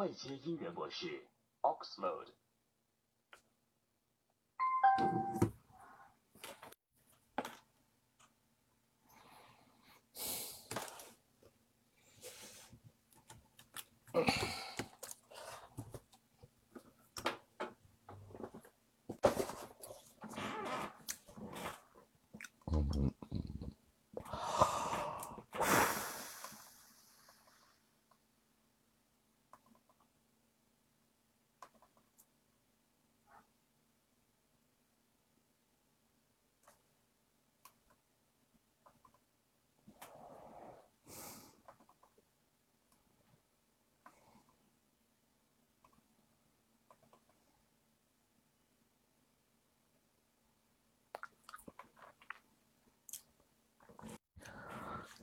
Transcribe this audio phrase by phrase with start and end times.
[0.00, 1.26] 外接音源模式
[1.60, 2.32] Oxmode。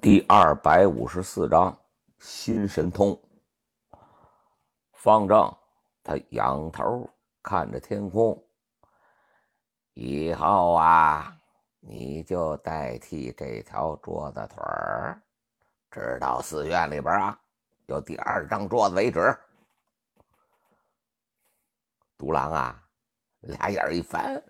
[0.09, 1.77] 第二百五十四章
[2.17, 3.22] 心神通。
[4.94, 5.53] 方正
[6.02, 7.09] 他仰头
[7.44, 8.41] 看着天空，
[9.95, 11.38] 以后啊，
[11.81, 15.22] 你就代替这条桌子腿儿，
[15.91, 17.38] 直到寺院里边啊
[17.88, 19.38] 有第二张桌子为止。
[22.17, 22.81] 独狼啊，
[23.41, 24.41] 俩眼一翻，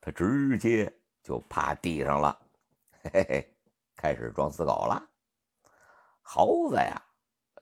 [0.00, 0.90] 他直接
[1.22, 2.40] 就趴地上了，
[3.12, 3.51] 嘿嘿。
[4.02, 5.00] 开始装死狗了，
[6.22, 7.00] 猴子呀，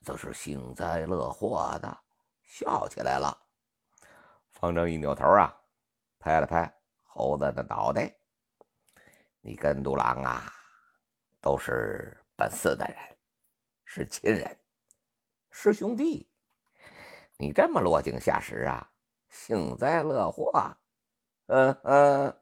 [0.03, 1.99] 则是幸灾乐祸的
[2.43, 3.37] 笑起来了。
[4.49, 5.55] 方正一扭头啊，
[6.19, 8.11] 拍了拍猴子的脑袋
[9.43, 10.51] ：“你跟独狼啊，
[11.43, 12.97] 都是本寺的人，
[13.85, 14.59] 是亲人，
[15.51, 16.27] 是兄弟。
[17.37, 18.91] 你这么落井下石啊，
[19.29, 20.75] 幸灾乐祸？
[21.49, 22.41] 嗯嗯，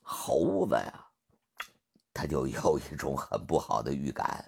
[0.00, 1.04] 猴子呀！”
[2.18, 4.44] 他就有一种很不好的预感。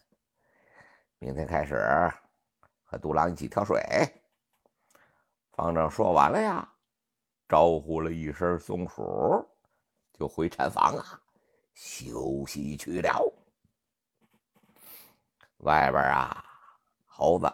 [1.21, 1.77] 明天开始
[2.83, 3.81] 和独狼一起跳水。
[5.53, 6.69] 方丈说完了呀，
[7.49, 9.49] 招呼了一声松鼠，
[10.15, 11.23] 就回禅房啊
[11.73, 13.23] 休息去了。
[15.59, 16.45] 外边啊，
[17.07, 17.49] 猴子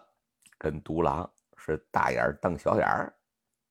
[0.57, 3.15] 跟独狼是大眼瞪小眼儿，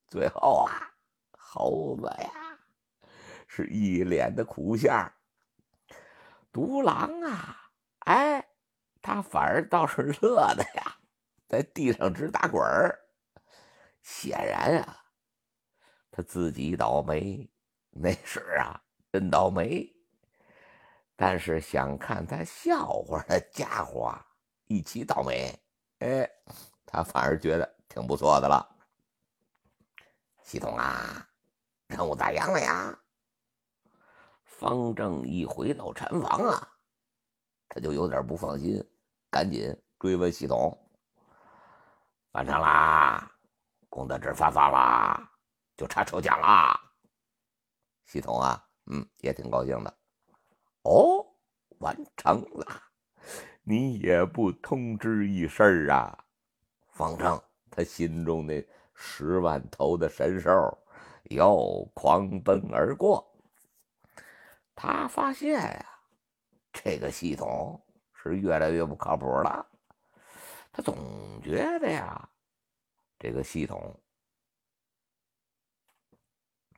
[0.07, 0.93] 最后啊，
[1.31, 2.31] 猴子呀
[3.47, 5.11] 是一脸的苦相。
[6.55, 7.69] 独狼啊，
[8.05, 8.41] 哎，
[9.01, 10.95] 他反而倒是乐的呀，
[11.49, 12.97] 在地上直打滚儿。
[14.01, 15.03] 显然啊，
[16.09, 17.51] 他自己倒霉，
[17.89, 19.85] 那是啊，真倒霉。
[21.17, 24.17] 但是想看他笑话的家伙
[24.67, 25.53] 一起倒霉，
[25.99, 26.25] 哎，
[26.85, 28.65] 他反而觉得挺不错的了。
[30.41, 31.27] 系统啊，
[31.87, 32.97] 任务咋样了呀？
[34.57, 36.67] 方正一回到禅房啊，
[37.67, 38.81] 他就有点不放心，
[39.29, 40.77] 赶紧追问系统
[42.31, 43.29] ：“完成啦，
[43.89, 45.29] 功德值发放啦，
[45.75, 46.79] 就差抽奖啦。”
[48.07, 49.93] 系统啊，嗯，也挺高兴的。
[50.83, 51.25] 哦，
[51.79, 52.81] 完成了，
[53.61, 56.17] 你也不通知一声啊？
[56.87, 60.51] 方正他心中那十万头的神兽
[61.25, 63.34] 又狂奔而过。
[64.75, 65.85] 他发现呀，
[66.73, 67.81] 这个系统
[68.13, 69.65] 是越来越不靠谱了。
[70.71, 72.29] 他总觉得呀，
[73.17, 73.97] 这个系统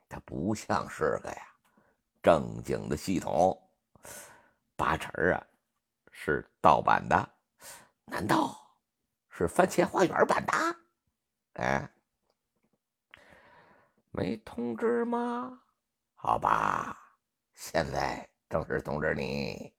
[0.07, 1.47] 它不像是个呀
[2.21, 3.59] 正经的系统，
[4.75, 5.43] 八成啊
[6.11, 7.29] 是盗版的。
[8.05, 8.55] 难道
[9.29, 10.75] 是番茄花园版的？
[11.53, 11.91] 哎，
[14.11, 15.59] 没通知吗？
[16.13, 17.06] 好吧。
[17.57, 19.73] 现在正式通知你，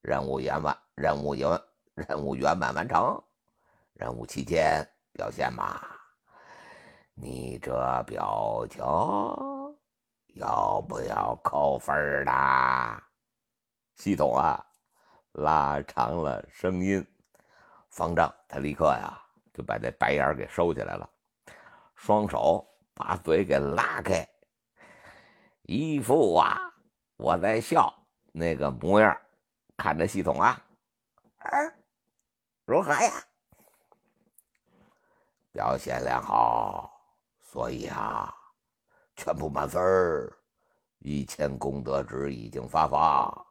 [0.00, 1.46] 任务圆满，任务圆，
[1.94, 3.22] 任务圆满完成。
[3.92, 4.82] 任务期间
[5.12, 5.78] 表现嘛，
[7.12, 8.82] 你这表情
[10.28, 13.02] 要不要扣分的？
[13.96, 14.64] 系统啊，
[15.32, 17.06] 拉长了声音。
[17.90, 19.20] 方丈他立刻呀
[19.52, 21.06] 就把这白眼给收起来了，
[21.94, 24.26] 双手把嘴给拉开，
[25.64, 26.68] 一副啊。
[27.20, 27.92] 我在笑
[28.32, 29.14] 那个模样，
[29.76, 30.58] 看着系统啊，
[31.36, 31.50] 啊
[32.64, 33.12] 如何呀？
[35.52, 36.90] 表现良好，
[37.38, 38.34] 所以啊，
[39.16, 40.32] 全部满分
[41.00, 43.46] 一千功德值已经发放，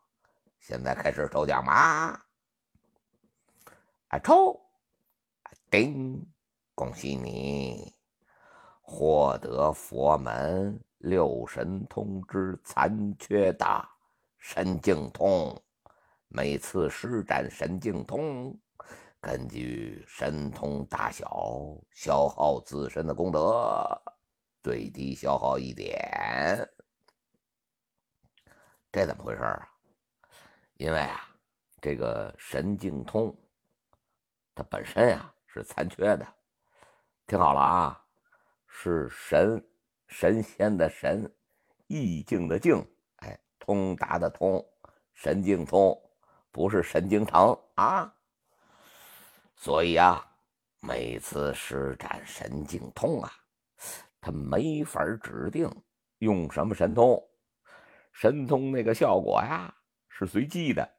[0.60, 2.26] 现在开始抽奖吧？
[4.08, 4.60] 啊，抽！
[5.70, 6.26] 叮，
[6.74, 7.94] 恭喜你
[8.82, 10.84] 获得佛门。
[11.00, 13.90] 六神通之残缺的
[14.38, 15.58] 神境通，
[16.28, 18.58] 每次施展神境通，
[19.22, 21.26] 根据神通大小
[21.92, 24.02] 消耗自身的功德，
[24.62, 25.98] 最低消耗一点。
[28.92, 29.70] 这怎么回事啊？
[30.74, 31.30] 因为啊，
[31.80, 33.34] 这个神境通，
[34.54, 36.28] 它本身呀是残缺的。
[37.26, 38.06] 听好了啊，
[38.68, 39.66] 是神
[40.10, 41.32] 神仙的神，
[41.88, 42.84] 意境的境，
[43.18, 44.64] 哎，通达的通，
[45.14, 45.98] 神境通，
[46.52, 48.12] 不是神经疼啊。
[49.56, 50.26] 所以啊，
[50.80, 53.32] 每次施展神境通啊，
[54.20, 55.70] 他没法指定
[56.18, 57.24] 用什么神通。
[58.12, 59.74] 神通那个效果呀
[60.10, 60.90] 是随机的，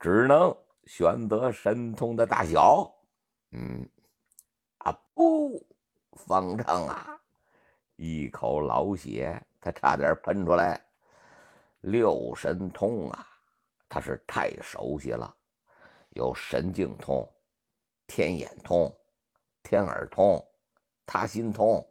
[0.00, 0.54] 只能
[0.86, 2.92] 选择神通的大小。
[3.52, 3.88] 嗯，
[4.78, 5.64] 啊不，
[6.26, 7.13] 方丈啊，
[7.96, 10.80] 一口老血他差点喷出来。
[11.80, 13.26] 六神通啊，
[13.88, 15.34] 他是太熟悉了，
[16.10, 17.28] 有神境通、
[18.06, 18.90] 天眼通、
[19.62, 20.42] 天耳通、
[21.04, 21.86] 他心通、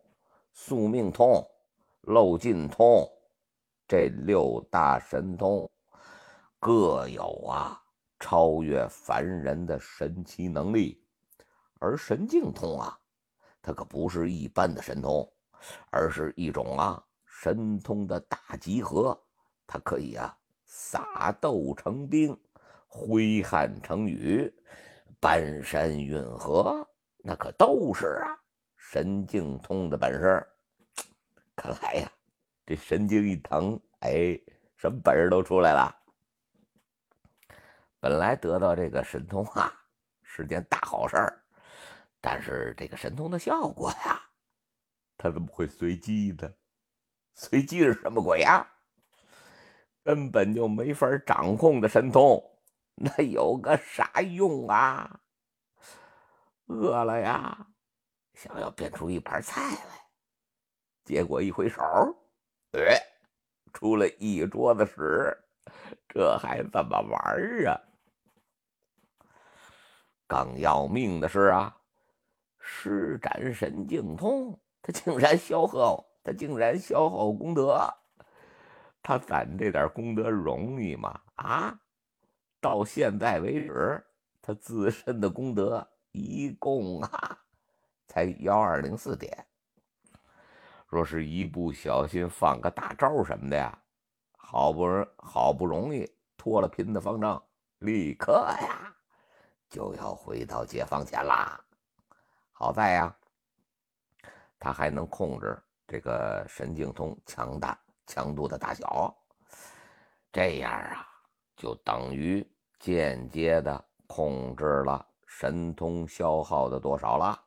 [0.52, 1.48] 宿命通、
[2.02, 3.08] 漏尽通。
[3.88, 5.70] 这六大神通
[6.58, 7.80] 各有啊
[8.20, 11.04] 超越凡人的神奇能力，
[11.80, 12.98] 而神境通啊，
[13.62, 15.32] 它可不是一般的神通，
[15.90, 19.20] 而是一种啊神通的大集合。
[19.66, 22.38] 它可以啊撒豆成兵，
[22.88, 24.54] 挥汗成雨，
[25.20, 26.88] 搬山运河，
[27.18, 28.38] 那可都是啊
[28.78, 30.46] 神经通的本事。
[31.56, 32.12] 看来呀。
[32.66, 34.40] 这神经一疼，哎，
[34.78, 35.94] 什么本事都出来了。
[38.00, 39.70] 本来得到这个神通啊，
[40.22, 41.18] 是件大好事，
[42.22, 44.22] 但是这个神通的效果呀，
[45.18, 46.54] 他怎么会随机的？
[47.36, 48.68] 随机是什么鬼呀？
[50.04, 52.44] 根本就没法掌控的神通，
[52.96, 55.22] 那有个啥用啊？
[56.66, 57.68] 饿了呀，
[58.34, 60.06] 想要变出一盘菜来，
[61.06, 61.82] 结果一回手。
[62.72, 63.00] 哎，
[63.74, 65.38] 出了一桌子屎，
[66.10, 67.22] 这还怎么玩
[67.66, 67.80] 啊？
[70.28, 71.78] 更要命的是啊，
[72.60, 77.92] 施展神境通，他竟然消耗，他竟然消耗功德。
[79.02, 81.20] 他攒这点功德容易吗？
[81.36, 81.80] 啊，
[82.62, 84.06] 到现在为止，
[84.42, 87.40] 他自身的功德一共啊，
[88.08, 89.48] 才幺二零四点。
[90.88, 93.80] 若是一不小心放个大招什么的呀，
[94.38, 97.42] 好不容好不容易脱了贫的方丈，
[97.80, 98.94] 立刻呀
[99.70, 101.60] 就要回到解放前啦。
[102.52, 103.16] 好在呀，
[104.64, 107.78] 他还能控制这个神经通强大
[108.08, 109.14] 强度的大小，
[110.32, 111.06] 这样啊
[111.58, 112.50] 就等于
[112.80, 117.38] 间接的控制了神通消耗的多少了。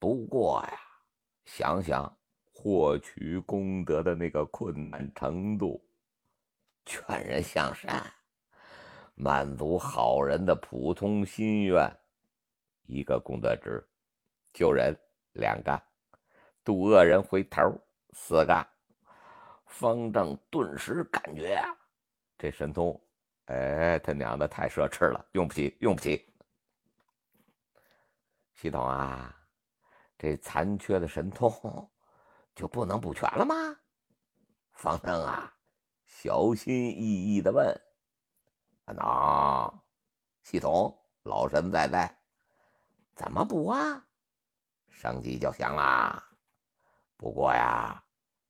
[0.00, 0.80] 不过呀，
[1.44, 2.12] 想想。
[2.62, 5.82] 获取功德的那个困难程度，
[6.84, 8.04] 劝人向善，
[9.14, 11.90] 满足好人的普通心愿，
[12.82, 13.82] 一个功德值；
[14.52, 14.94] 救人
[15.32, 15.82] 两个，
[16.70, 17.60] 渡恶人回头
[18.12, 18.66] 四个。
[19.66, 21.60] 方正顿时感觉，
[22.38, 23.00] 这神通，
[23.46, 26.32] 哎，他娘的太奢侈了，用不起，用不起。
[28.54, 29.34] 系统啊，
[30.16, 31.90] 这残缺的神通。
[32.54, 33.54] 就不能补全了吗？
[34.72, 35.52] 方正啊，
[36.04, 37.66] 小心翼翼的问
[38.86, 39.82] ：“能？
[40.44, 42.16] 系统老神在在，
[43.16, 44.06] 怎么补啊？”
[44.88, 46.29] 升级就行啦。
[47.20, 48.02] 不过呀，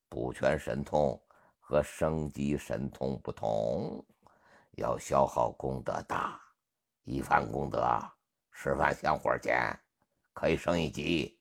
[0.09, 1.21] 补全神通
[1.59, 4.01] 和升级神通不同，
[4.77, 6.41] 要消耗功德大。
[7.03, 8.01] 一番功德
[8.53, 9.77] 十番香火钱，
[10.33, 11.37] 可以升一级。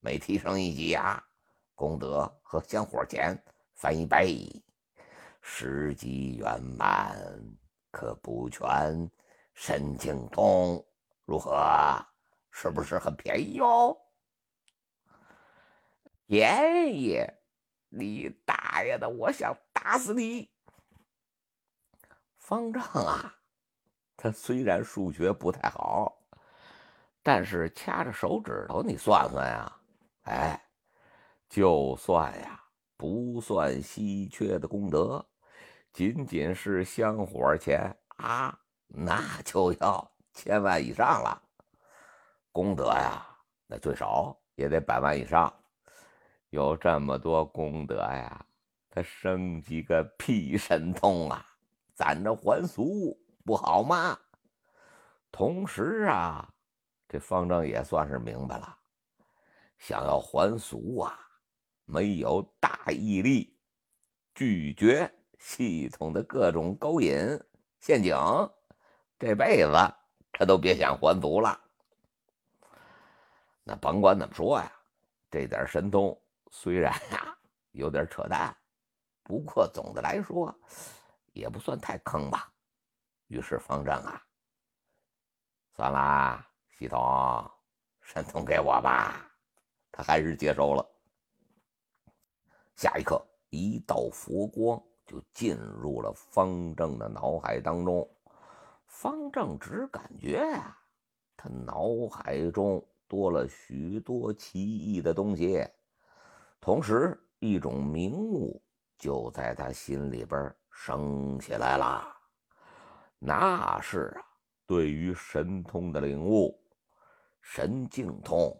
[0.00, 1.24] 每提升一级呀。
[1.74, 3.42] 功德和香火钱
[3.72, 4.46] 翻一倍，
[5.40, 7.18] 十级圆满
[7.90, 9.10] 可补全
[9.54, 10.84] 神经通，
[11.24, 11.56] 如何？
[12.50, 13.96] 是不是很便宜哟？
[16.26, 17.40] 爷爷？
[17.88, 19.08] 你大爷的！
[19.08, 20.50] 我想打死你！
[22.36, 23.34] 方丈啊，
[24.16, 26.16] 他虽然数学不太好，
[27.22, 29.80] 但是掐着手指头你算算呀，
[30.22, 30.62] 哎。
[31.48, 32.60] 就算呀，
[32.96, 35.24] 不算稀缺的功德，
[35.92, 41.40] 仅仅是香火钱啊，那就要千万以上了。
[42.50, 43.24] 功德呀，
[43.68, 45.50] 那最少也得百万以上。
[46.56, 48.46] 有这么多功德呀，
[48.88, 51.46] 他升级个屁神通啊，
[51.92, 54.18] 攒着还俗不好吗？
[55.30, 56.50] 同时啊，
[57.06, 58.74] 这方丈也算是明白了，
[59.76, 61.14] 想要还俗啊，
[61.84, 63.54] 没有大毅力，
[64.34, 67.38] 拒绝系统的各种勾引
[67.80, 68.16] 陷阱，
[69.18, 69.72] 这辈子
[70.32, 71.60] 他都别想还俗了。
[73.62, 74.72] 那甭管怎么说呀，
[75.30, 76.18] 这点神通
[76.50, 77.36] 虽然呀
[77.72, 78.56] 有点扯淡，
[79.22, 80.54] 不过总的来说
[81.32, 82.52] 也不算太坑吧。
[83.26, 84.22] 于是方正啊，
[85.74, 86.48] 算啦，
[86.78, 87.50] 系统
[88.00, 89.28] 神通给我吧，
[89.90, 90.86] 他还是接受了。
[92.76, 98.08] 下一刻，一道佛光就进入了方正的脑海当中。
[98.86, 100.78] 方正只感觉啊，
[101.36, 105.68] 他脑海中多了许多奇异的东西，
[106.66, 108.60] 同时一种明悟
[108.98, 112.04] 就在他心里边升起来了。
[113.20, 114.26] 那是啊，
[114.66, 116.60] 对于神通的领悟，
[117.40, 118.52] 神境通，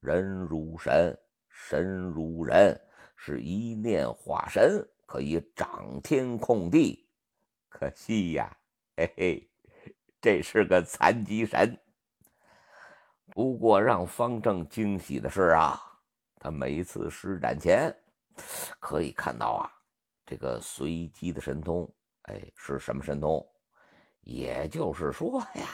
[0.00, 1.16] 人如神，
[1.48, 2.76] 神如人，
[3.14, 7.08] 是一念化神，可以掌天控地。
[7.68, 8.52] 可惜呀，
[8.96, 9.50] 嘿嘿，
[10.20, 11.78] 这是个残疾神。
[13.26, 15.80] 不过让方正惊喜的是啊，
[16.44, 17.90] 他每一次施展前
[18.78, 19.72] 可以看到啊，
[20.26, 21.90] 这个随机的神通，
[22.24, 23.42] 哎，是什么神通？
[24.20, 25.66] 也就是说呀，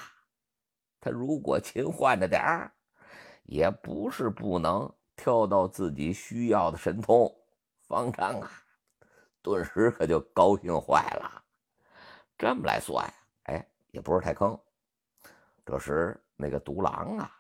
[1.00, 2.72] 他如果勤换着点儿，
[3.42, 7.28] 也不是不能挑到自己需要的神通。
[7.88, 8.48] 方丈啊，
[9.42, 11.42] 顿时可就高兴坏了。
[12.38, 13.04] 这么来算，
[13.46, 14.56] 哎，也不是太坑。
[15.66, 17.36] 这时那个独狼啊，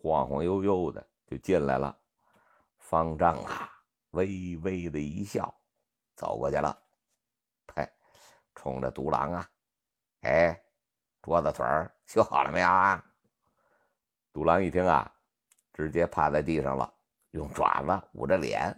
[0.00, 1.96] 晃晃悠悠的就进来了。
[2.92, 3.72] 方丈啊，
[4.10, 5.58] 微微的一笑，
[6.14, 6.78] 走过去了，
[7.74, 7.88] 嘿，
[8.54, 9.50] 冲着独狼啊。
[10.20, 10.62] 哎，
[11.22, 13.02] 桌子腿儿修好了没有啊？
[14.30, 15.10] 独狼一听啊，
[15.72, 16.92] 直接趴在地上了，
[17.30, 18.76] 用爪子捂着脸，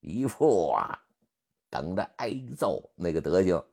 [0.00, 1.00] 一副啊
[1.70, 3.64] 等着挨揍那个德行。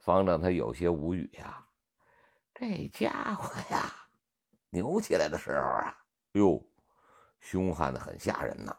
[0.00, 1.66] 方丈他有些无语呀，
[2.52, 3.90] 这家伙呀，
[4.68, 5.96] 扭起来的时候啊，
[6.32, 6.62] 哟，
[7.40, 8.76] 凶悍的很吓人呐。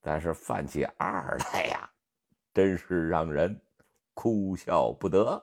[0.00, 1.88] 但是犯起二来呀，
[2.52, 3.58] 真是让人
[4.12, 5.42] 哭笑不得。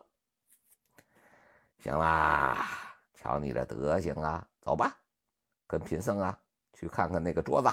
[1.80, 2.68] 行啦，
[3.16, 4.96] 瞧你这德行啊，走吧，
[5.66, 6.38] 跟贫僧啊
[6.74, 7.70] 去看看那个桌子。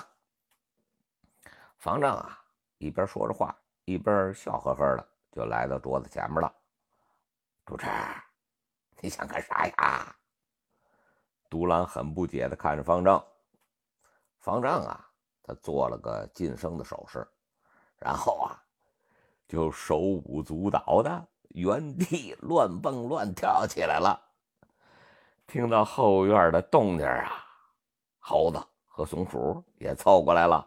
[1.77, 2.43] 方丈啊，
[2.79, 6.51] 一边说着话，一边笑呵呵的就来到桌子前面了。
[7.67, 7.87] 主持，
[9.01, 10.17] 你想干啥呀？
[11.51, 13.23] 独狼很不解的看着方丈。
[14.49, 15.07] 方丈啊，
[15.43, 17.29] 他做了个晋升的手势，
[17.99, 18.57] 然后啊，
[19.47, 21.29] 就手舞足蹈的。
[21.51, 24.19] 原地乱蹦乱跳起来了。
[25.47, 27.45] 听到后院的动静啊，
[28.19, 30.67] 猴子和松鼠也凑过来了。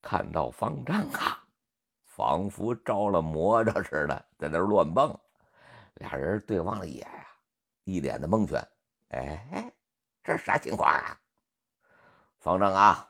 [0.00, 1.44] 看到方丈啊，
[2.06, 5.14] 仿佛着了魔着似的，在那乱蹦。
[5.96, 7.26] 俩人对望了一眼呀，
[7.84, 8.66] 一脸的蒙圈。
[9.10, 9.70] 哎，
[10.24, 11.18] 这是啥情况啊？
[12.42, 13.08] 方丈啊，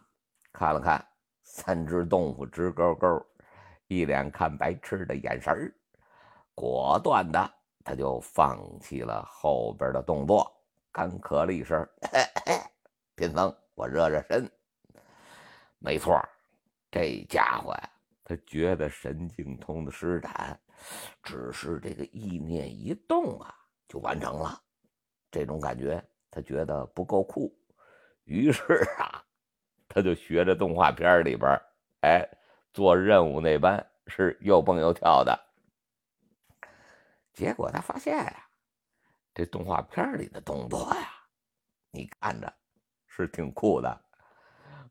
[0.53, 1.03] 看了看
[1.43, 3.27] 三只动物，直勾勾，
[3.87, 5.75] 一脸看白痴的眼神儿。
[6.55, 7.51] 果断的，
[7.83, 10.55] 他就放弃了后边的动作，
[10.93, 11.83] 干咳了一声
[13.17, 14.53] ：“贫僧，我热热身。”
[15.81, 16.23] 没错，
[16.91, 17.91] 这家伙呀，
[18.23, 20.61] 他觉得神经通的施展，
[21.23, 23.55] 只是这个意念一动啊，
[23.89, 24.61] 就完成了。
[25.31, 27.51] 这种感觉，他觉得不够酷，
[28.25, 28.63] 于是
[28.99, 29.25] 啊，
[29.89, 31.61] 他就学着动画片里边，
[32.03, 32.27] 哎，
[32.73, 35.39] 做任务那般，是又蹦又跳的。
[37.33, 38.47] 结果他发现呀，
[39.35, 41.09] 这动画片里的动作呀，
[41.91, 42.53] 你看着
[43.07, 44.05] 是挺酷的，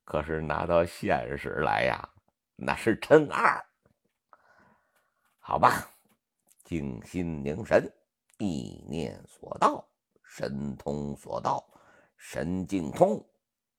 [0.04, 2.10] 可是拿到现实来呀，
[2.56, 3.64] 那是真二。
[5.40, 5.90] 好吧，
[6.64, 7.92] 静心凝神，
[8.38, 9.88] 意念所到，
[10.24, 11.64] 神通所到，
[12.24, 13.20] 神境通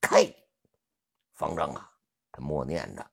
[0.01, 0.27] 开。
[1.33, 1.89] 方丈啊，
[2.33, 3.11] 他默念着，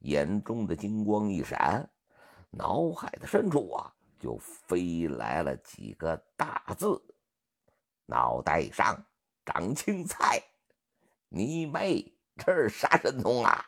[0.00, 1.90] 眼中的金光一闪，
[2.50, 3.90] 脑海的深处啊。
[4.18, 7.02] 就飞来了几个大字
[8.04, 9.02] ：“脑袋上
[9.46, 10.38] 长青菜。”
[11.32, 13.64] 你妹，这是啥神通啊？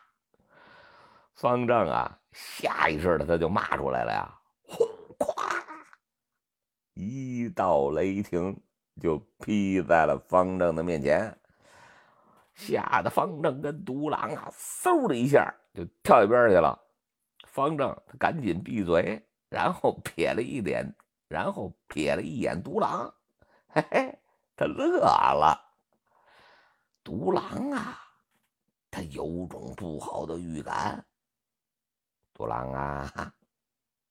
[1.33, 4.39] 方丈啊，下意识的他就骂出来了呀！
[4.61, 4.87] 轰！
[5.17, 5.33] 咵，
[6.93, 8.61] 一道雷霆
[9.01, 11.37] 就劈在了方正的面前，
[12.55, 16.79] 吓得方正跟独狼啊，嗖的一下就跳一边去了。
[17.47, 19.25] 方正他赶紧闭嘴。
[19.49, 20.83] 然后瞥了一脸，
[21.27, 23.13] 然后瞥了一眼独狼，
[23.67, 24.17] 嘿嘿，
[24.55, 25.55] 他乐了。
[27.03, 28.01] 独狼啊，
[28.89, 31.05] 他有种不好的预感。
[32.33, 33.31] 独狼啊，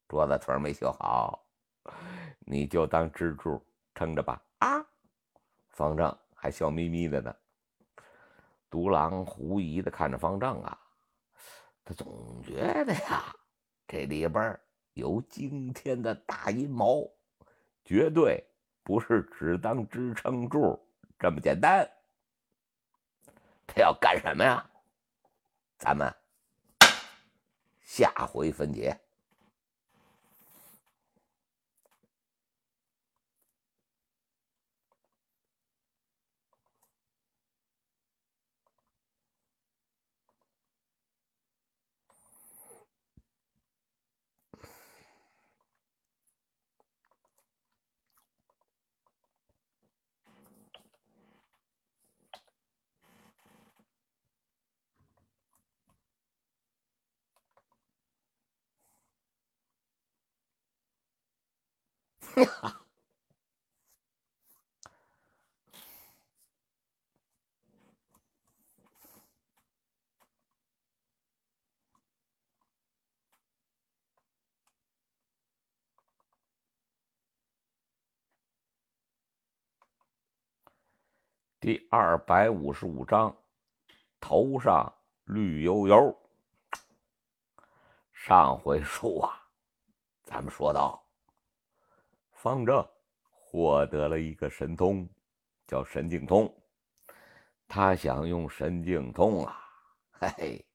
[0.06, 1.44] 桌子腿没修好，
[2.38, 3.60] 你就当支柱
[3.96, 4.40] 撑着吧。
[5.82, 7.34] 方丈还笑眯眯的呢。
[8.70, 10.78] 独狼狐疑的看着方丈啊，
[11.84, 13.34] 他总觉得呀，
[13.88, 14.56] 这里边
[14.92, 17.12] 有惊天的大阴谋，
[17.84, 18.46] 绝对
[18.84, 20.80] 不是只当支撑柱
[21.18, 21.84] 这么简单。
[23.66, 24.64] 他要干什么呀？
[25.78, 26.14] 咱们
[27.80, 28.96] 下回分解。
[81.60, 83.36] 第二百五十五章，
[84.18, 84.92] 头上
[85.24, 86.18] 绿油油。
[88.12, 89.46] 上回书啊，
[90.24, 91.01] 咱们说到，
[92.42, 92.84] 方正
[93.30, 95.08] 获得了一个神通，
[95.64, 96.52] 叫神境通。
[97.68, 99.64] 他想用神境通啊，
[100.10, 100.66] 嘿嘿，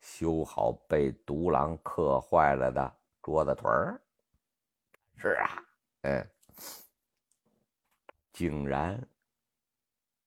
[0.00, 4.00] 修好被独狼磕坏了的桌子腿儿。
[5.16, 5.64] 是啊，
[6.02, 6.30] 嗯，
[8.32, 9.04] 竟然。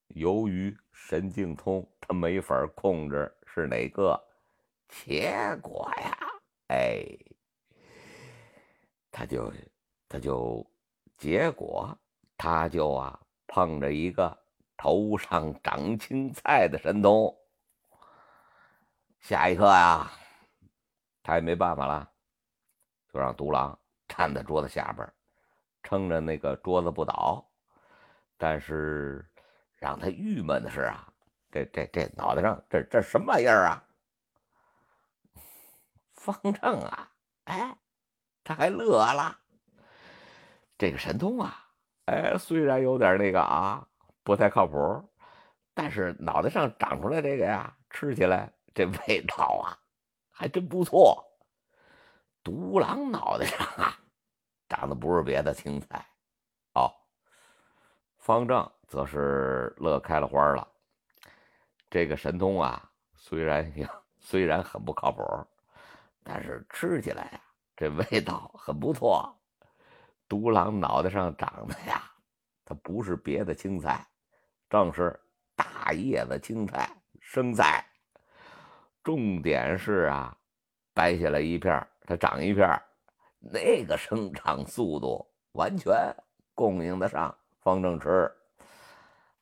[0.10, 4.22] 由于神经通，他没法控制是哪个，
[4.90, 6.18] 结果呀，
[6.68, 7.08] 哎，
[9.10, 9.50] 他就
[10.12, 10.70] 他就
[11.18, 11.98] 结果
[12.36, 14.38] 他就啊碰着一个
[14.76, 17.34] 头上长青菜的神童，
[19.22, 20.12] 下一刻呀，
[21.24, 22.12] 他也没办法了，
[23.14, 25.08] 就让独狼站在桌子下边，
[25.82, 27.50] 撑着那个桌子不倒，
[28.38, 29.26] 但是。
[29.82, 31.12] 让他郁闷的是啊，
[31.50, 33.84] 这这这脑袋上这这什么玩意儿啊？
[36.14, 37.12] 方正啊，
[37.46, 37.76] 哎，
[38.44, 39.40] 他还乐了。
[40.82, 41.64] 这个神通啊，
[42.06, 43.86] 哎，虽然有点那个啊，
[44.24, 45.08] 不太靠谱，
[45.76, 49.78] 但是脑袋上长出来这个呀，吃起来这味道啊，
[50.32, 51.24] 还真不错。
[52.44, 53.96] 独狼脑袋上啊，
[54.70, 56.04] 长的不是别的青菜，
[56.74, 56.92] 哦，
[58.18, 58.68] 方正。
[58.88, 60.68] 则是乐开了花了。
[61.92, 63.72] 这个神通啊，虽然
[64.20, 65.24] 虽然很不靠谱，
[66.24, 67.42] 但是吃起来呀，
[67.78, 69.34] 这味道很不错。
[70.32, 72.10] 独狼脑袋上长的呀，
[72.64, 74.08] 它不是别的青菜，
[74.70, 75.20] 正是
[75.58, 76.90] 大叶子青菜
[77.20, 77.86] 生菜。
[79.04, 80.34] 重点是啊，
[80.94, 82.82] 掰下来一片，它长一片，
[83.40, 85.94] 那个生长速度完全
[86.56, 88.32] 供应得上方正吃。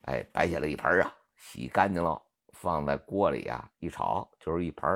[0.06, 2.19] 哎，掰下来一盆啊，洗干净了，
[2.54, 4.89] 放在锅里啊，一炒就是一盆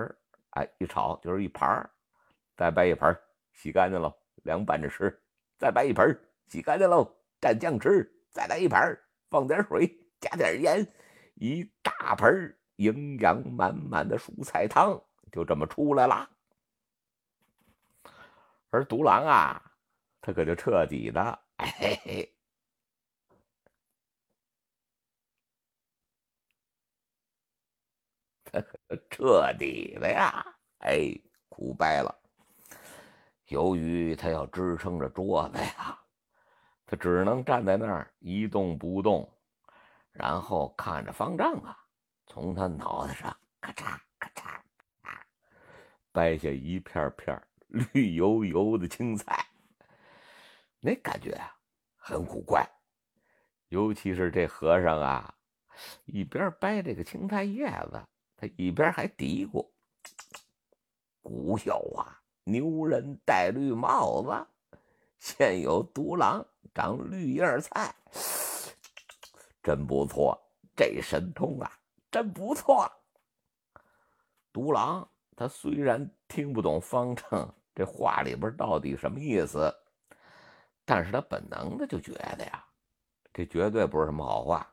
[0.56, 1.88] 哎，一炒就是一盘
[2.58, 3.16] 再掰一盆
[3.52, 5.08] 洗干净了，凉拌着吃；
[5.64, 7.90] 再掰一盆洗干净喽，蘸酱吃；
[8.30, 9.00] 再来一盘
[9.30, 9.88] 放点水，
[10.20, 10.86] 加点盐，
[11.36, 16.30] 一大盆营养满满的蔬菜汤就这么出来了。
[18.72, 19.72] 而独狼啊，
[20.20, 22.30] 他可就彻底的，嘿嘿。
[29.10, 30.46] 彻底的呀，
[30.80, 31.08] 哎，
[31.48, 32.23] 苦掰了。
[33.48, 36.00] 由于他要支撑着桌子呀，
[36.86, 39.30] 他只能站在那儿一动不动，
[40.12, 41.78] 然后看着方丈啊，
[42.26, 44.50] 从他脑袋上咔嚓咔嚓
[45.02, 45.22] 啊
[46.12, 49.46] 掰下一片片绿油油的青菜。
[50.80, 51.56] 那感觉啊，
[51.96, 52.66] 很古怪，
[53.68, 55.36] 尤其是这和尚啊，
[56.06, 58.02] 一边掰这个青菜叶子。
[58.36, 59.72] 他一边还嘀咕
[61.22, 64.78] ：“古有啊，牛人戴绿帽子，
[65.20, 67.94] 现有独狼长绿叶菜，
[69.62, 70.40] 真不错。
[70.76, 71.72] 这神通啊，
[72.12, 72.92] 真不错。”
[74.52, 79.74] 独狼他虽然听不懂方丈这话里边到底什么意思，
[80.86, 82.66] 但是他本能的就觉得呀，
[83.34, 84.68] 这绝对不是什么好话。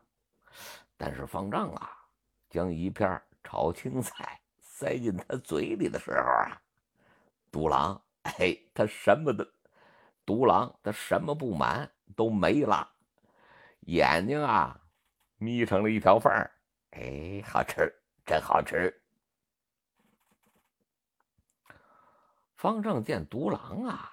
[0.97, 1.89] 但是方丈啊，
[2.49, 6.61] 将一片炒青菜塞进他嘴里的时候啊，
[7.51, 9.45] 独狼，哎，他什么的，
[10.25, 12.89] 独狼他什么不满都没了，
[13.81, 14.79] 眼睛啊
[15.37, 16.49] 眯成了一条缝儿，
[16.91, 17.93] 哎，好吃，
[18.25, 18.97] 真好吃。
[22.55, 24.11] 方正见独狼啊，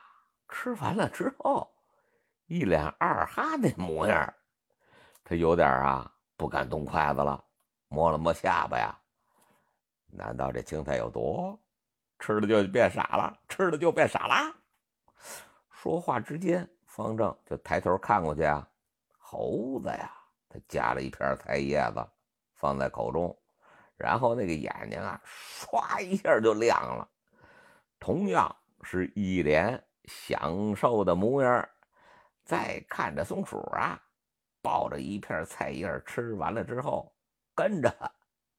[0.49, 1.71] 吃完了之后，
[2.47, 4.35] 一脸二哈的模样，
[5.23, 7.45] 他有点啊不敢动筷子了，
[7.89, 8.99] 摸了摸下巴呀，
[10.07, 11.59] 难道这青菜有毒？
[12.19, 13.39] 吃了就变傻了？
[13.49, 14.55] 吃了就变傻了？
[15.71, 18.69] 说话之间，方正就抬头看过去啊，
[19.17, 20.13] 猴子呀，
[20.49, 22.05] 他夹了一片菜叶子
[22.55, 23.37] 放在口中，
[23.97, 27.09] 然后那个眼睛啊，唰一下就亮了。
[28.01, 31.69] 同样是一脸享受的模样，
[32.45, 34.01] 再看着松鼠啊，
[34.61, 37.15] 抱着一片菜叶吃完了之后，
[37.55, 37.89] 跟着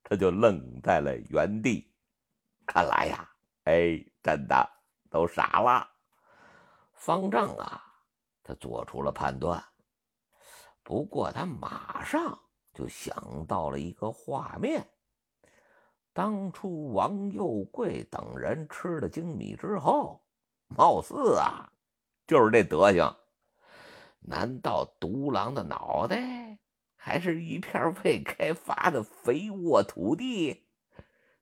[0.03, 1.93] 他就愣在了原地。
[2.65, 3.28] 看来呀，
[3.69, 4.67] 哎，真的
[5.11, 5.87] 都傻了。
[6.95, 7.79] 方丈啊，
[8.43, 9.63] 他做出了判断，
[10.81, 12.39] 不过他马上
[12.73, 14.89] 就想到了一个画面。
[16.13, 20.25] 当初王佑贵等人吃了精米之后，
[20.65, 21.71] 貌似啊
[22.25, 23.15] 就是这德行。
[24.21, 26.57] 难道独狼的脑袋
[26.95, 30.65] 还是一片未开发的肥沃土地？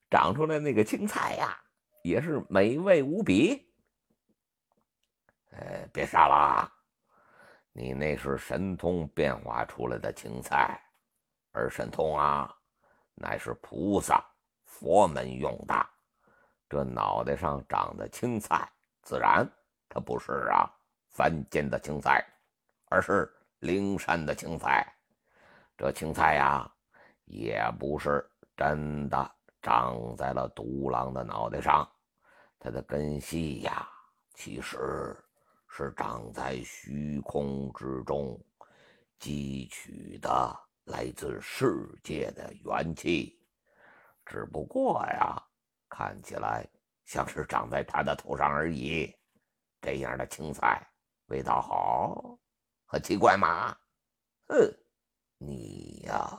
[0.09, 1.57] 长出来那个青菜呀，
[2.07, 3.69] 也是美味无比。
[5.51, 6.71] 哎，别傻了，
[7.73, 10.79] 你那是神通变化出来的青菜，
[11.51, 12.55] 而神通啊，
[13.15, 14.23] 乃是菩萨。
[14.63, 15.73] 佛门用的，
[16.69, 18.69] 这脑袋上长的青菜，
[19.01, 19.49] 自然
[19.89, 20.69] 它不是啊
[21.09, 22.23] 凡间的青菜，
[22.89, 24.85] 而是灵山的青菜。
[25.75, 26.69] 这青菜呀，
[27.25, 31.89] 也不是真的长在了独狼的脑袋上，
[32.67, 33.87] 它的根系呀，
[34.33, 35.15] 其实
[35.69, 38.37] 是长在虚空之中，
[39.21, 40.53] 汲取的
[40.83, 43.41] 来自世界的元气。
[44.25, 45.41] 只不过呀，
[45.87, 46.67] 看起来
[47.05, 49.15] 像是长在他的头上而已。
[49.79, 50.85] 这样的青菜
[51.27, 52.37] 味道好，
[52.85, 53.73] 很奇怪吗？
[54.49, 54.55] 哼，
[55.37, 56.37] 你呀，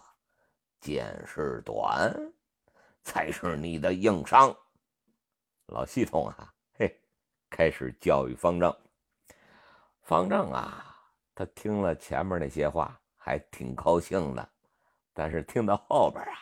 [0.78, 2.14] 见识短，
[3.02, 4.54] 才是你的硬伤。
[5.68, 6.98] 老系统啊，嘿，
[7.50, 8.74] 开始教育方正。
[10.00, 10.96] 方正啊，
[11.34, 14.50] 他听了前面那些话，还挺高兴的，
[15.12, 16.32] 但是听到后边啊。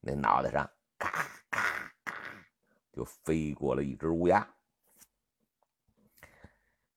[0.00, 1.10] 那脑袋上咔
[1.50, 2.44] 咔咔
[2.92, 4.46] 就飞过了一只乌鸦。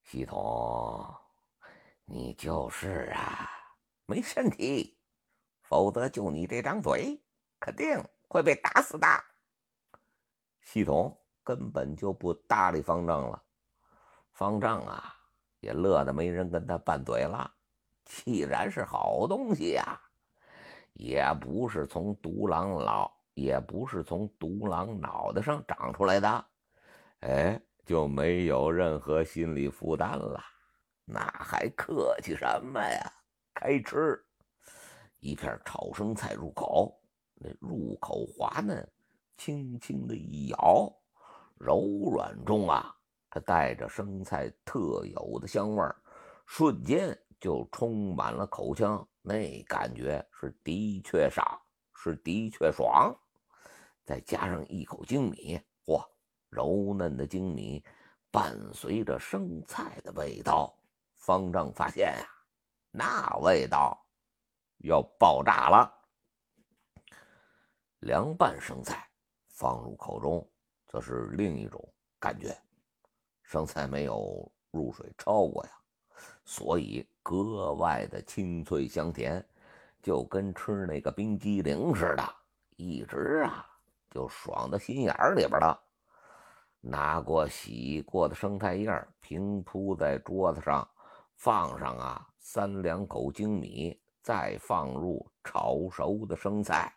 [0.02, 1.14] 系统，
[2.04, 3.48] 你就是啊，
[4.06, 4.98] 没身体，
[5.62, 7.22] 否则就你这张嘴，
[7.60, 9.06] 肯定会被打死的。
[10.62, 13.42] 系统根本就不搭理方丈了，
[14.32, 15.14] 方丈啊
[15.60, 17.50] 也乐得没人跟他拌嘴了。
[18.04, 20.00] 既然是好东西呀。
[20.94, 26.44] 也不是从独狼脑，也不是从独狼脑袋上长出来的，
[27.20, 30.38] 哎，就没有任何心理负担了。
[31.06, 33.10] 那还客气什么呀？
[33.54, 34.22] 开吃！
[35.18, 36.94] 一片炒生菜入口，
[37.36, 38.86] 那入口滑嫩，
[39.44, 40.88] 轻轻的一咬，
[41.58, 42.94] 柔软中啊，
[43.28, 45.96] 它带着生菜特有的香味儿，
[46.46, 49.04] 瞬间就充满了口腔。
[49.20, 51.44] 那感觉是的确爽，
[51.92, 53.12] 是的确爽，
[54.04, 56.08] 再加上一口精米，嚯，
[56.48, 57.84] 柔嫩的精米
[58.30, 60.72] 伴随着生菜的味道，
[61.16, 62.28] 方丈发现呀，
[62.92, 64.06] 那味道
[64.84, 65.92] 要爆炸了。
[67.98, 69.08] 凉拌生菜
[69.52, 70.44] 放入口中，
[70.88, 71.80] 则是另一种
[72.18, 72.52] 感觉。
[73.44, 75.70] 生菜没有入水焯过呀，
[76.44, 77.06] 所以。
[77.24, 79.46] 格外的清脆香甜，
[80.02, 82.34] 就跟吃那个冰激凌似的，
[82.74, 83.64] 一直啊
[84.10, 85.80] 就爽到心眼里边了。
[86.80, 90.86] 拿过洗过的生菜叶，平铺在桌子上，
[91.36, 96.92] 放上啊三两口精米，再放入炒熟的生菜，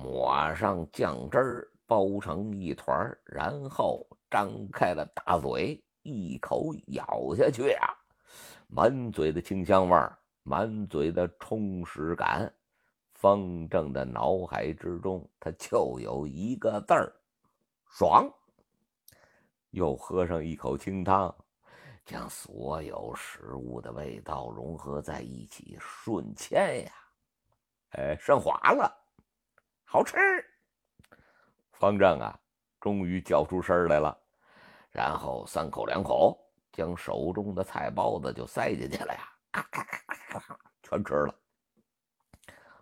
[0.00, 7.88] 抹上酱汁儿，包成一团，然后张开了大嘴，一口咬下去啊！
[8.68, 12.52] 满嘴的清香味儿，满嘴的充实感，
[13.14, 17.12] 方正的脑海之中，他就有一个字儿：
[17.86, 18.30] 爽。
[19.70, 21.34] 又喝上一口清汤，
[22.04, 26.92] 将所有食物的味道融合在一起，瞬间呀，
[27.90, 28.90] 哎，升华了，
[29.90, 30.18] 好吃。
[31.72, 32.38] 方丈啊，
[32.78, 34.14] 终于叫出声来了，
[34.90, 36.38] 然后三口两口
[36.70, 41.34] 将手中的菜包子就塞进去了呀，咔咔咔咔咔，全吃了。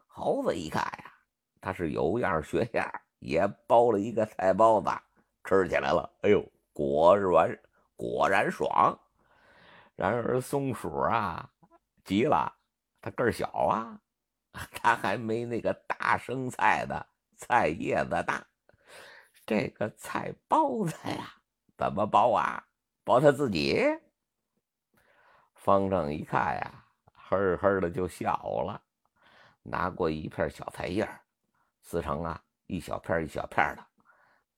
[0.09, 1.13] 猴子一看呀，
[1.61, 2.85] 他是有样学样，
[3.21, 4.91] 也包了一个菜包子，
[5.45, 6.13] 吃起来了。
[6.23, 7.57] 哎呦，果然
[7.95, 8.99] 果然爽。
[9.95, 11.49] 然而松鼠啊，
[12.05, 12.53] 急了，
[13.01, 13.97] 它个儿小啊，
[14.73, 18.47] 它还没那个大生菜的菜叶子大。
[19.45, 21.35] 这个菜包子呀，
[21.77, 22.67] 怎么包啊？
[23.05, 23.81] 包他自己？
[25.55, 28.83] 方正一看呀，呵呵的就笑了，
[29.63, 31.09] 拿过一片小菜叶，
[31.83, 33.87] 撕成啊一小片一小片的，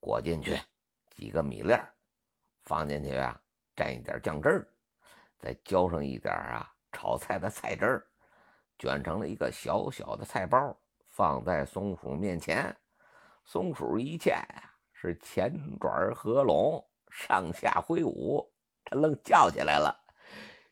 [0.01, 0.59] 裹进去
[1.11, 1.93] 几个米粒儿，
[2.65, 3.39] 放进去啊，
[3.77, 4.69] 蘸一点酱汁儿。
[5.39, 8.08] 再浇上一点啊炒菜的菜汁儿，
[8.79, 10.77] 卷成了一个小小的菜包，
[11.09, 12.75] 放在松鼠面前。
[13.45, 14.39] 松鼠一见，
[14.93, 18.49] 是前爪合拢，上下挥舞，
[18.85, 19.95] 他愣叫起来了：“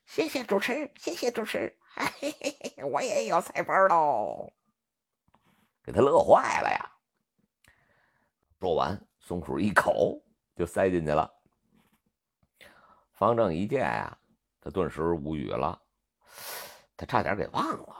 [0.06, 1.76] 谢谢主持，谢谢主持！
[1.94, 4.52] 嘿嘿嘿，我也有菜包喽！”
[5.82, 6.92] 给他乐坏了呀！
[8.60, 10.22] 说完，松鼠一口
[10.54, 11.32] 就塞进去了。
[13.12, 14.16] 方正一见啊。
[14.60, 15.80] 他顿时无语了，
[16.96, 17.96] 他差点给忘了。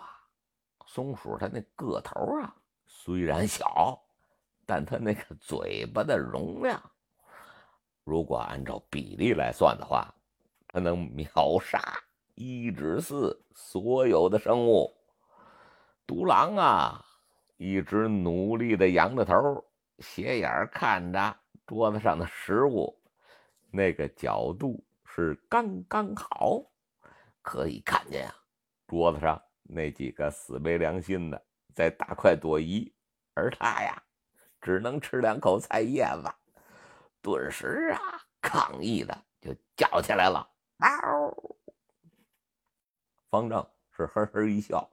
[0.86, 2.54] 松鼠它那个头啊，
[2.86, 4.00] 虽然小，
[4.64, 6.80] 但它那个嘴巴的容量，
[8.04, 10.14] 如果按照比例来算的话，
[10.68, 11.26] 它能秒
[11.60, 11.80] 杀
[12.34, 14.96] 一指四所有的生物。
[16.06, 17.04] 独狼啊，
[17.56, 19.64] 一直努力的仰着头，
[19.98, 22.98] 斜眼看着桌子上的食物，
[23.70, 24.82] 那个角度。
[25.18, 26.62] 是刚刚好，
[27.40, 28.34] 可以看见啊，
[28.86, 31.44] 桌子上那几个死没良心的
[31.74, 32.92] 在大快朵颐，
[33.34, 34.02] 而他呀，
[34.60, 36.32] 只能吃两口菜叶子，
[37.20, 38.00] 顿时啊，
[38.40, 40.48] 抗议的就叫起来了。
[40.78, 41.56] 嗷！
[43.28, 44.88] 方正是呵呵一笑，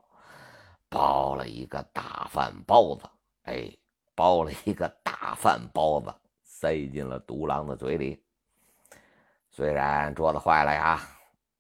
[0.90, 3.04] 包了一个大饭包子，
[3.44, 3.72] 哎，
[4.16, 8.24] 包了一个大饭包子，塞进了独狼的嘴里。
[9.50, 11.00] 虽然桌子坏了呀，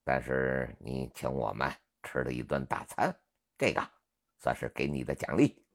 [0.03, 1.71] 但是你请我们
[2.03, 3.15] 吃了一顿大餐，
[3.57, 3.81] 这个
[4.37, 5.65] 算是给你的奖励。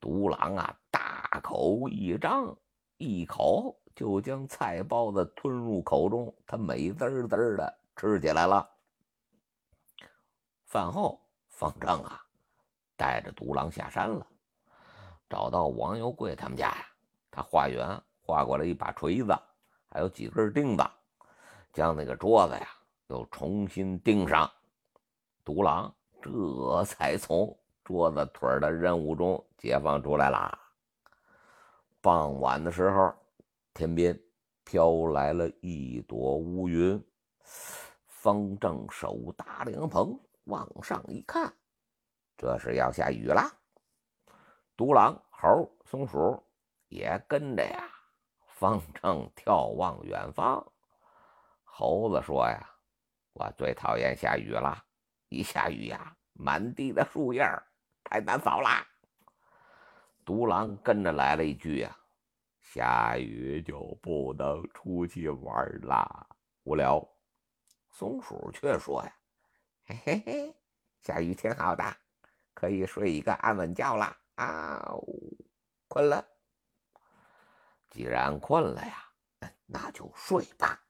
[0.00, 2.56] 独狼啊，大口一张，
[2.96, 8.68] 一口就将菜包子吞入口中，他美滋滋的吃起来了。
[10.64, 12.20] 饭后，方正啊，
[12.96, 14.26] 带着独狼下山了，
[15.28, 16.86] 找到王油贵他们家呀，
[17.30, 17.86] 他化缘
[18.20, 19.32] 画过来一把锤子，
[19.88, 20.82] 还有几根钉子。
[21.72, 22.68] 将那个桌子呀
[23.08, 24.48] 又重新钉上，
[25.44, 27.54] 独狼这才从
[27.84, 30.58] 桌子腿的任务中解放出来了。
[32.00, 33.14] 傍晚的时候，
[33.74, 34.18] 天边
[34.64, 37.02] 飘来了一朵乌云，
[38.06, 41.52] 方正手搭凉棚往上一看，
[42.38, 43.42] 这是要下雨了。
[44.76, 46.42] 独狼、猴、松鼠
[46.88, 47.84] 也跟着呀，
[48.46, 50.66] 方正眺望远方。
[51.64, 52.66] 猴子说：“呀，
[53.34, 54.82] 我最讨厌下雨了，
[55.34, 57.44] 一下雨呀，满地的树叶
[58.04, 58.86] 太难扫啦。”
[60.24, 61.96] 独狼跟着来了一句：“呀，
[62.60, 66.26] 下雨就不能出去玩啦，
[66.62, 67.06] 无聊。”
[67.90, 69.16] 松鼠却说：“呀，
[69.86, 70.56] 嘿嘿嘿，
[71.00, 71.84] 下雨挺好的，
[72.54, 74.16] 可以睡一个安稳觉啦。
[74.36, 74.94] 啊，
[75.88, 76.26] 困了，
[77.90, 79.04] 既然困了呀，
[79.66, 80.80] 那就睡吧。”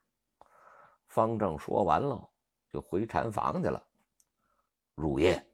[1.08, 2.28] 方正说完了，
[2.70, 3.84] 就回禅房去了。
[4.94, 5.44] 入夜，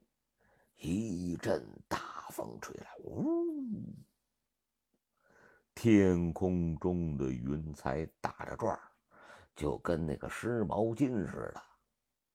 [0.76, 1.98] 一阵大
[2.30, 3.64] 风吹来，呜，
[5.74, 8.78] 天空中的云彩打着转
[9.56, 11.62] 就跟那个湿毛巾似的，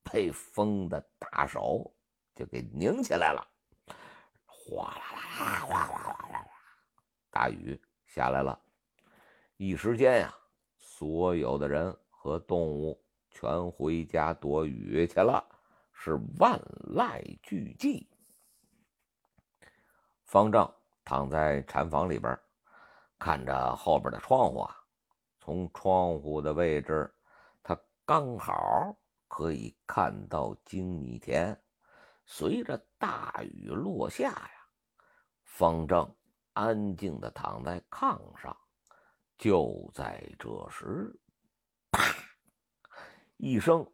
[0.04, 1.94] 被风的大手
[2.34, 3.48] 就给拧起来了。
[4.46, 6.52] 哗啦啦，哗哗哗啦啦，
[7.30, 8.60] 大雨下来了。
[9.58, 10.36] 一时间呀，
[10.78, 13.00] 所有的人和动物。
[13.38, 15.46] 全回家躲雨去了，
[15.95, 16.60] 是万
[16.93, 18.05] 籁俱寂。
[20.23, 20.71] 方丈
[21.03, 22.38] 躺在禅房里边，
[23.17, 24.75] 看着后边的窗户啊，
[25.39, 27.12] 从窗户的位置，
[27.63, 28.95] 他刚好
[29.27, 31.60] 可以看到精米田。
[32.25, 34.67] 随着大雨落下呀，
[35.43, 36.15] 方丈
[36.53, 38.55] 安静的躺在炕上。
[39.38, 41.13] 就在这时，
[41.91, 41.99] 啪！
[43.38, 43.86] 一声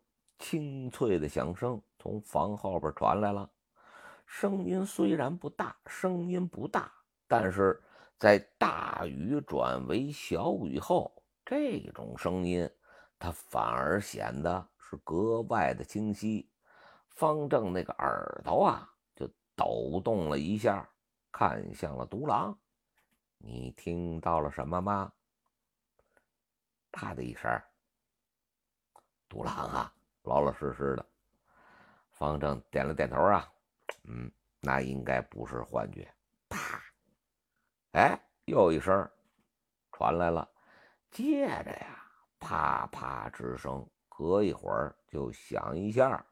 [0.41, 3.49] 清脆的响声从房后边传来了，
[4.25, 6.91] 声音虽然不大，声音不大，
[7.27, 7.79] 但是
[8.17, 12.69] 在大雨转为小雨后，这种声音
[13.19, 16.49] 它反而显得是格外的清晰。
[17.07, 20.89] 方正那个耳朵啊，就抖动了一下，
[21.31, 22.57] 看向了独狼。
[23.37, 25.13] 你听到了什么吗？
[26.91, 27.61] 啪的一声，
[29.29, 31.05] 独狼啊，老老实实的。
[32.11, 33.51] 方正点了点头啊，
[34.03, 36.07] 嗯，那应该不是幻觉。
[36.47, 36.79] 啪，
[37.93, 39.09] 哎，又一声
[39.91, 40.47] 传来了，
[41.09, 42.05] 接着呀，
[42.39, 46.23] 啪啪之声，隔一会儿就响一下。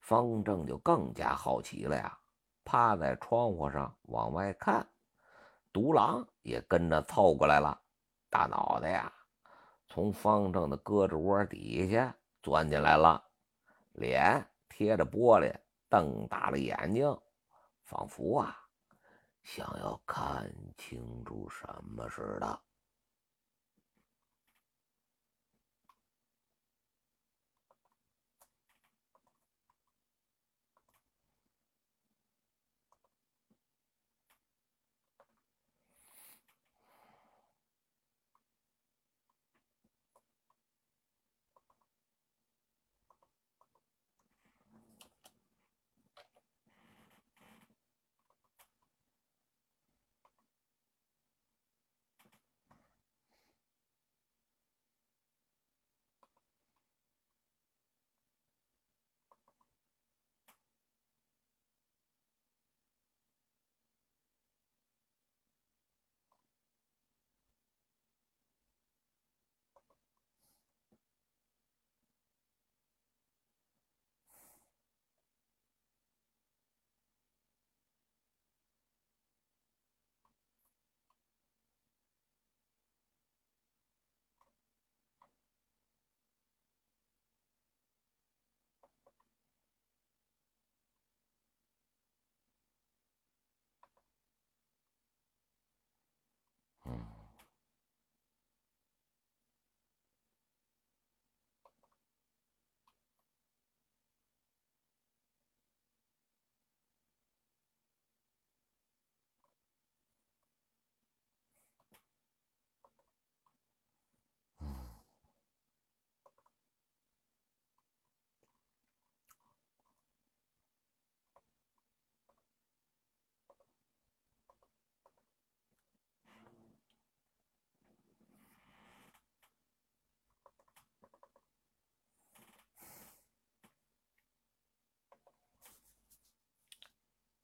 [0.00, 2.18] 方正就更加好奇了呀，
[2.64, 4.86] 趴在窗户上往外看。
[5.72, 7.80] 独狼也跟着凑过来了，
[8.30, 9.12] 大脑袋呀，
[9.86, 13.22] 从方正的胳肢窝底下钻进来了，
[13.92, 15.54] 脸贴着玻璃，
[15.88, 17.16] 瞪大了眼睛，
[17.84, 18.58] 仿佛啊
[19.44, 22.60] 想要看清楚什么似的。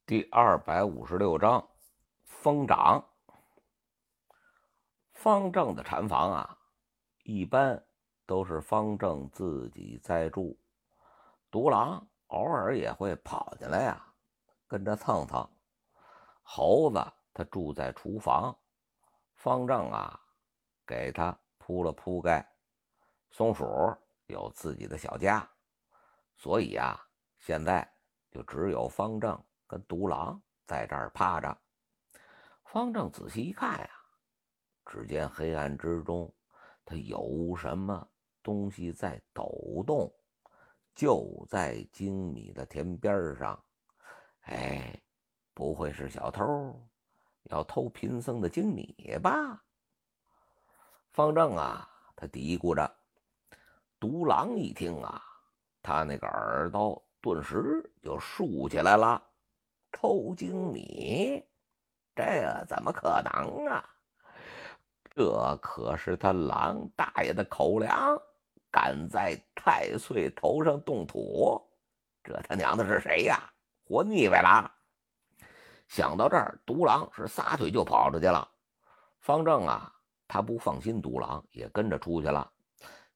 [0.09, 1.68] 第二百五十六章，
[2.25, 3.05] 疯长。
[5.12, 6.59] 方正的禅房啊，
[7.25, 7.85] 一般
[8.25, 10.59] 都是方正自己在住，
[11.51, 14.03] 独狼偶尔也会跑进来呀，
[14.66, 15.47] 跟着蹭蹭。
[16.42, 16.99] 猴子
[17.35, 18.59] 他住在厨房，
[19.35, 20.18] 方正啊
[20.87, 22.51] 给他铺了铺盖。
[23.31, 23.94] 松鼠
[24.25, 25.47] 有自己的小家，
[26.35, 26.99] 所以呀，
[27.38, 27.87] 现在
[28.31, 29.38] 就只有方正。
[29.68, 31.57] 跟独狼在这儿趴着，
[32.64, 33.90] 方正仔细一看呀，
[34.87, 36.35] 只见黑暗之中，
[36.85, 38.09] 他有什么
[38.42, 40.11] 东西在抖动，
[40.94, 43.62] 就在精米的田边上。
[44.44, 44.98] 哎，
[45.52, 46.74] 不会是小偷
[47.44, 49.62] 要偷贫僧的精米吧？
[51.11, 52.96] 方正啊，他嘀咕着。
[54.00, 55.22] 独狼一听啊，
[55.83, 59.22] 他那个耳朵顿时就竖起来了。
[59.90, 61.44] 偷精米，
[62.14, 63.85] 这怎么可能啊？
[65.14, 68.16] 这可是他狼大爷的口粮，
[68.70, 71.61] 敢在太岁头上动土，
[72.22, 73.39] 这他娘的是谁呀？
[73.84, 74.70] 活腻歪了！
[75.89, 78.47] 想到这儿，独狼是撒腿就跑出去了。
[79.20, 79.93] 方正啊，
[80.28, 82.53] 他不放心独狼，也跟着出去了。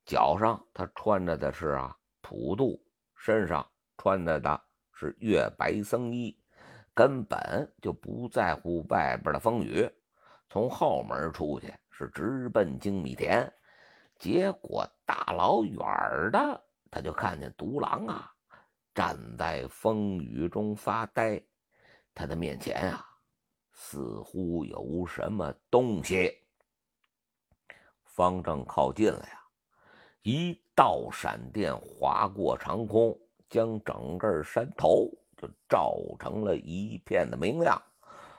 [0.05, 2.83] 脚上他穿着的是啊普渡，
[3.15, 3.65] 身上
[3.97, 4.61] 穿着的
[4.93, 6.37] 是月白僧衣。
[6.95, 9.91] 根本就不在乎外边的风雨，
[10.49, 13.51] 从后门出去是直奔精米田，
[14.19, 15.79] 结果大老远
[16.31, 18.31] 的他就看见独狼啊
[18.95, 21.43] 站在风雨中发呆，
[22.15, 23.07] 他的面前啊
[23.73, 26.39] 似乎有什么东西。
[28.05, 29.41] 方正靠近了呀，
[30.21, 33.19] 一道闪电划过长空，
[33.49, 35.11] 将整个山头。
[35.43, 37.83] 就照成了一片的明亮。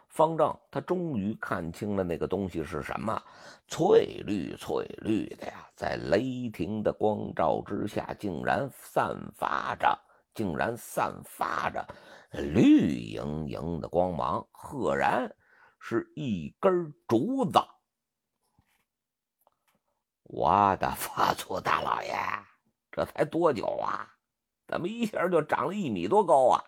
[0.07, 3.21] 方丈他终于看清了那个东西是什么，
[3.67, 9.99] 翠绿翠绿的呀，在雷霆的光照之下，竟然散发着，
[10.33, 11.83] 竟然散发着
[12.31, 15.35] 绿莹莹的光芒，赫然
[15.79, 17.59] 是一根竹子。
[20.25, 22.15] 我的发祖大老爷，
[22.91, 24.07] 这才多久啊？
[24.67, 26.63] 怎么一下就长了一米多高啊？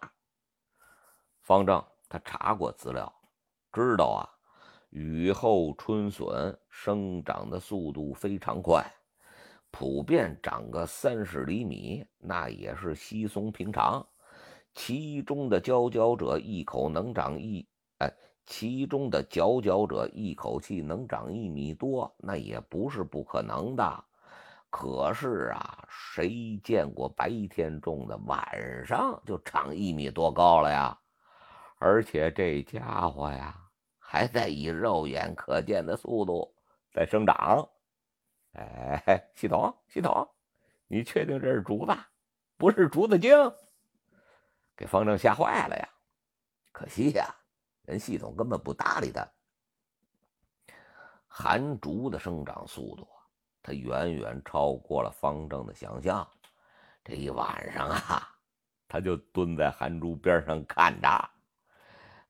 [1.45, 3.13] 方丈他查过资料。
[3.71, 4.25] 知道啊，
[4.89, 8.83] 雨后春笋生长的速度非常快，
[9.69, 14.03] 普遍长个三十厘米，那也是稀松平常。
[14.73, 17.63] 其中的佼佼者一口能长一
[17.99, 18.11] 哎，
[18.47, 24.03] 其中的佼佼者一口气能长一米多，那也不是不可能的。
[24.71, 30.99] 可是啊，谁见过白天种的晚上就长一米多高了呀？
[31.85, 33.61] 而且这家伙呀。
[33.99, 36.55] 还在以肉眼可见的速度
[36.91, 37.67] 在生长。
[38.53, 40.27] 哎，系统，系统，
[40.87, 41.93] 你确定这是竹子，
[42.55, 43.31] 不是竹子精？
[44.77, 45.89] 给方正吓坏了呀！
[46.71, 47.25] 可惜呀，
[47.81, 49.27] 人系统根本不搭理他。
[51.27, 53.07] 寒竹的生长速度，
[53.61, 56.25] 它远远超过了方正的想象。
[57.03, 58.29] 这一晚上啊，
[58.87, 61.29] 他就蹲在寒竹边上看着，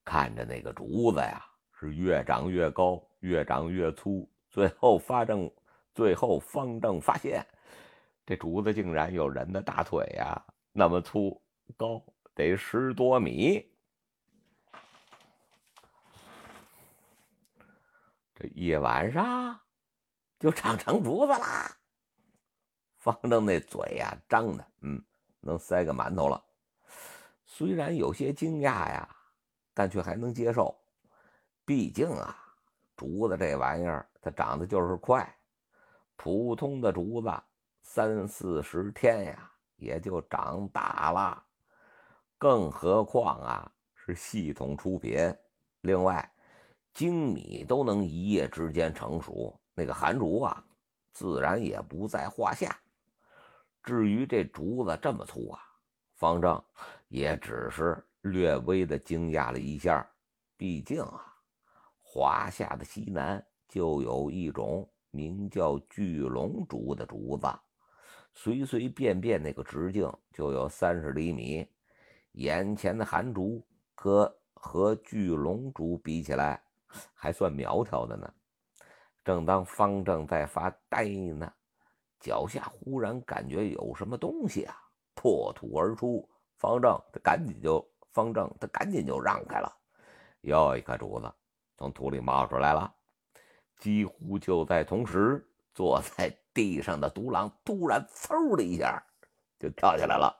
[0.05, 1.43] 看着那个竹子呀。
[1.77, 5.51] 是越长越高，越长越粗，最后发正，
[5.93, 7.45] 最后方正发现，
[8.25, 10.41] 这竹子竟然有人的大腿呀，
[10.71, 11.43] 那么粗，
[11.75, 12.01] 高
[12.33, 13.69] 得十多米。
[18.33, 19.59] 这一晚上
[20.39, 21.77] 就长成竹子啦。
[22.97, 25.03] 方正那嘴呀张的，嗯，
[25.41, 26.41] 能塞个馒头了。
[27.45, 29.14] 虽然有些惊讶呀，
[29.75, 30.75] 但却还能接受。
[31.65, 32.35] 毕竟啊，
[32.95, 35.27] 竹子这玩意儿它长得就是快，
[36.15, 37.31] 普通的竹子
[37.81, 41.43] 三四十天呀也就长大了，
[42.37, 45.17] 更何况啊是系统出品。
[45.81, 46.27] 另外，
[46.93, 50.63] 精米都能一夜之间成熟，那个寒竹啊
[51.11, 52.75] 自然也不在话下。
[53.83, 55.59] 至于这竹子这么粗啊，
[56.15, 56.63] 方正
[57.07, 60.07] 也只是略微的惊讶了一下，
[60.57, 61.31] 毕竟啊。
[62.01, 67.47] 华夏的西南就有一种名叫巨龙竹的竹子，
[68.33, 71.67] 随随便便那个直径就有三十厘米。
[72.31, 73.61] 眼前的寒竹
[73.93, 76.63] 和和巨龙竹比起来，
[77.13, 78.33] 还算苗条的呢。
[79.23, 81.51] 正当方正在发呆呢，
[82.19, 84.75] 脚下忽然感觉有什么东西啊
[85.13, 87.85] 破土而出，方正他赶紧就
[88.15, 89.69] 方正他赶紧就让开了，
[90.39, 91.29] 又一颗竹子。
[91.77, 92.95] 从土里冒出来了，
[93.77, 99.03] 几乎就在同时，坐在地上的独狼突然嗖的一下
[99.59, 100.33] 就跳起来了，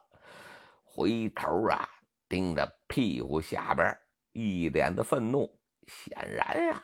[0.85, 1.85] 回头啊
[2.29, 3.85] 盯着屁股下边，
[4.31, 5.59] 一脸的愤怒。
[5.87, 6.81] 显然呀，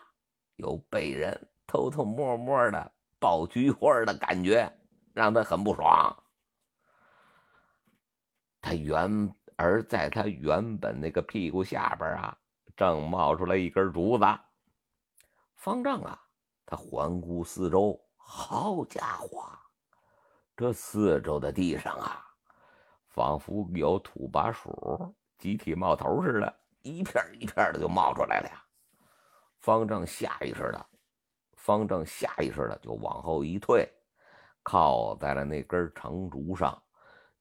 [0.58, 4.70] 有被人偷偷摸摸的爆菊花的感觉，
[5.14, 6.14] 让他很不爽。
[8.62, 12.36] 他原而在他原本那个屁股下边啊。
[12.76, 14.26] 正冒出来一根竹子，
[15.56, 16.20] 方丈啊，
[16.66, 19.44] 他环顾四周，好家伙，
[20.56, 22.26] 这四周的地上啊，
[23.10, 28.64] 仿佛有土拨鼠集体冒头似的，一片一片的就冒出来了呀！
[29.60, 30.84] 方丈下意识的，
[31.58, 33.88] 方丈下意识的就往后一退，
[34.64, 36.82] 靠在了那根长竹上，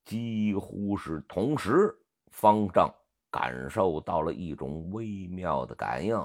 [0.05, 1.97] 几乎是同时，
[2.31, 2.93] 方丈。
[3.33, 6.19] 感受到了一种微妙的感应，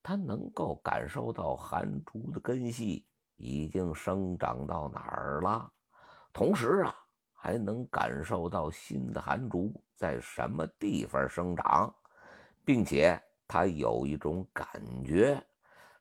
[0.00, 3.04] 他能够感受到寒竹的根系
[3.34, 5.68] 已经生长到哪儿了，
[6.32, 6.94] 同时啊，
[7.32, 11.92] 还能感受到新的寒竹在什么地方生长，
[12.64, 14.68] 并且他有一种感
[15.04, 15.44] 觉，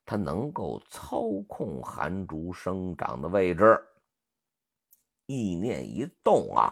[0.06, 3.84] 他能够操控寒竹生长的位置。
[5.26, 6.72] 意念一动啊，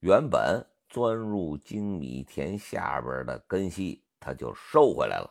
[0.00, 0.66] 原本。
[0.88, 5.30] 钻入精米田下边的根系，他就收回来了。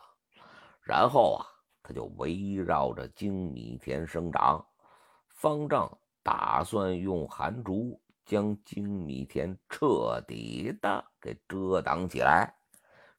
[0.82, 1.46] 然后啊，
[1.82, 4.64] 他就围绕着精米田生长。
[5.28, 5.90] 方丈
[6.22, 12.54] 打算用寒竹将精米田彻底的给遮挡起来，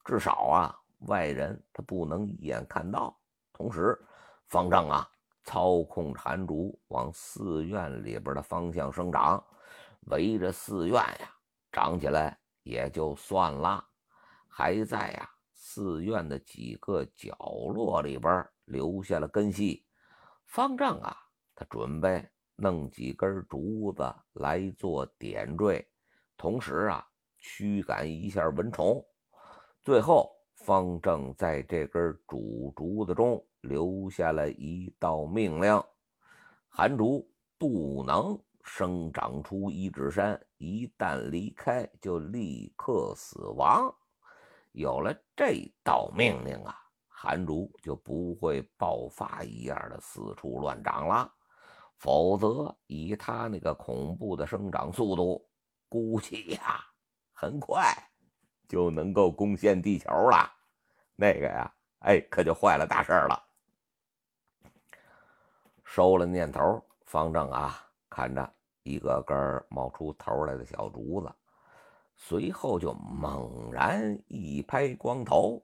[0.03, 0.75] 至少啊，
[1.07, 3.15] 外人他不能一眼看到。
[3.53, 3.99] 同时，
[4.47, 5.09] 方丈啊，
[5.43, 9.43] 操控寒竹往寺院里边的方向生长，
[10.07, 11.31] 围着寺院呀。
[11.77, 13.85] 长起来也就算了，
[14.47, 17.37] 还在呀寺院的几个角
[17.71, 19.85] 落里边留下了根系。
[20.47, 21.15] 方正啊，
[21.53, 25.87] 他准备弄几根竹子来做点缀，
[26.35, 27.07] 同时啊
[27.37, 29.05] 驱赶一下蚊虫。
[29.83, 35.79] 最后，方正在这根主竹子中留下了一道命令：
[36.69, 38.35] 寒竹不能。
[38.67, 43.91] 生长出一指山，一旦离开就立刻死亡。
[44.73, 51.33] 有了这道命令啊，寒竹就不会爆发一样的四处乱长了。
[51.95, 55.49] 否则，以它那个恐怖的生长速度，
[55.87, 56.85] 估计呀，
[57.31, 57.91] 很快
[58.67, 60.53] 就能够攻陷地球了。
[61.15, 63.43] 那个呀，哎，可就坏了大事了。
[65.85, 67.86] 收了念头，方正啊，
[68.17, 68.53] 看着。
[68.81, 71.29] 一个个冒出头来的小竹子，
[72.15, 75.61] 随后就猛然一拍光头，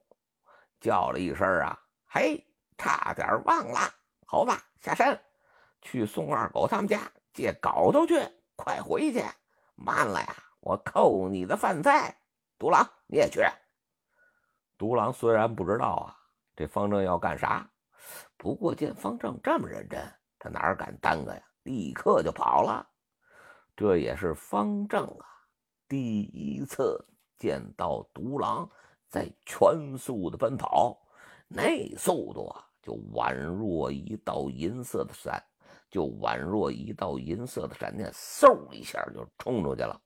[0.79, 2.45] 叫了一声：“啊，嘿，
[2.77, 3.79] 差点忘了，
[4.27, 4.51] 猴子
[4.81, 5.19] 下山
[5.81, 6.99] 去宋二狗他们家
[7.33, 8.19] 借镐头去，
[8.57, 9.23] 快回去，
[9.73, 12.15] 慢了呀，我扣你的饭菜。”
[12.59, 13.41] 独狼你也去。
[14.77, 16.19] 独狼虽然不知道啊，
[16.57, 17.65] 这方正要干啥，
[18.35, 22.87] 不过见方正这么认真，他哪敢耽搁呀，立刻就跑了。
[23.75, 25.25] 这也是方正啊，
[25.87, 27.03] 第一次
[27.37, 28.69] 见到独狼
[29.09, 30.95] 在全速的奔跑，
[31.47, 35.43] 那速度啊，就宛若一道银色的闪，
[35.89, 39.99] 就宛若一道银色的闪电，嗖一下就冲出去了。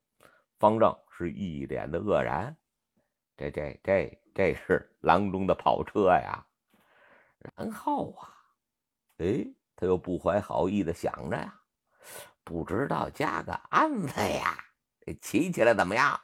[0.60, 2.56] 方正是一脸的愕然，
[3.36, 6.46] 这这这这是郎中的跑车呀！
[7.40, 8.34] 然后啊，
[9.18, 9.46] 哎，
[9.78, 11.62] 他又不怀好意的想着呀。
[12.44, 14.58] 不知道加个鞍子呀，
[15.22, 16.20] 骑起来怎么样？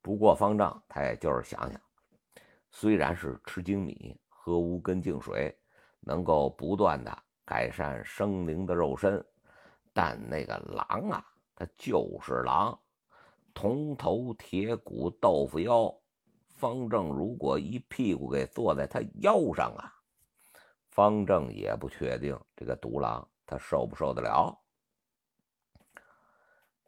[0.00, 1.80] 不过方丈他也就是想想，
[2.70, 5.54] 虽然是吃精米、喝无根净水，
[6.00, 9.22] 能够不断的改善生灵的肉身，
[9.92, 12.78] 但那个狼啊，它就是狼，
[13.52, 15.92] 铜头铁骨豆腐腰。
[16.46, 19.92] 方正如果一屁股给坐在他腰上啊，
[20.98, 24.52] 方正也不确定这个独狼他受不受得了。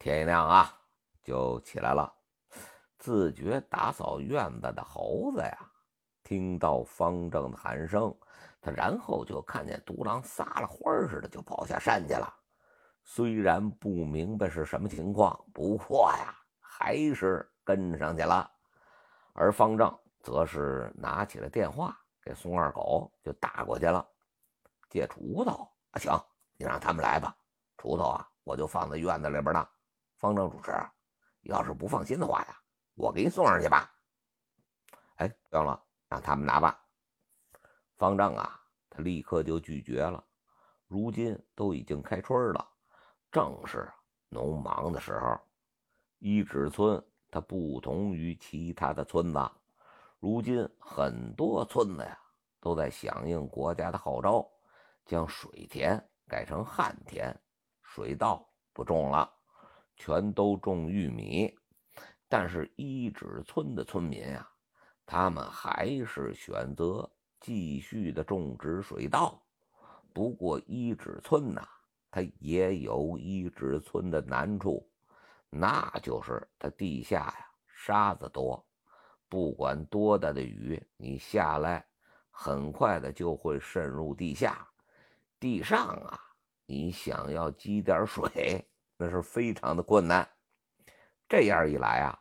[0.01, 0.77] 天一亮啊，
[1.23, 2.13] 就起来了。
[2.99, 5.57] 自觉打扫院子的猴子呀，
[6.25, 8.13] 听到方正的喊声，
[8.61, 12.35] 他然后就看见独狼撒了欢似的就跑下山去了。
[13.05, 18.51] 虽然不明白是什么情况，不过呀，还是跟上去了。
[19.35, 21.97] 而方正则是拿起了电话，
[22.31, 24.09] 这宋二狗就打过去了，
[24.89, 26.17] 借锄头啊，行，
[26.57, 27.37] 你让他们来吧。
[27.77, 29.69] 锄头啊，我就放在院子里边呢。
[30.17, 30.71] 方正主持，
[31.41, 32.57] 要是不放心的话呀，
[32.95, 33.93] 我给你送上去吧。
[35.17, 36.81] 哎，不用了，让他们拿吧。
[37.97, 40.25] 方丈啊，他立刻就拒绝了。
[40.87, 42.65] 如今都已经开春了，
[43.33, 43.93] 正是
[44.29, 45.37] 农忙的时候。
[46.21, 49.51] 一指村它不同于其他的村子，
[50.21, 52.19] 如今很多村子呀
[52.61, 54.47] 都在响应国家的号召，
[55.07, 55.99] 将水田
[56.29, 57.35] 改成旱田，
[57.83, 59.33] 水稻不种了。
[59.97, 61.55] 全都种玉米，
[62.29, 64.51] 但是一指村的村民啊，
[65.05, 67.11] 他们还是选择
[67.41, 69.43] 继续的种植水稻。
[70.13, 71.67] 不过一指村呐，
[72.11, 74.87] 它也有一指村的难处，
[75.49, 78.67] 那就是它地下呀沙子多，
[79.31, 81.87] 不管多大的雨，你下来
[82.31, 84.69] 很快的就会渗入地下。
[85.39, 86.21] 地上啊，
[86.67, 88.67] 你想要积点水。
[88.99, 90.29] 那是非常的困难。
[91.27, 92.21] 这样一来啊，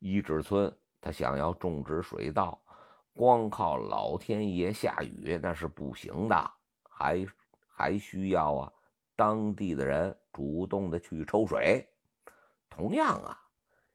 [0.00, 0.70] 一指村
[1.00, 2.60] 他想要种植水稻，
[3.14, 6.50] 光靠老天爷下雨那是不行的，
[6.82, 7.26] 还
[7.68, 8.72] 还需要啊
[9.16, 11.88] 当地的人主动的去抽水。
[12.68, 13.40] 同样啊，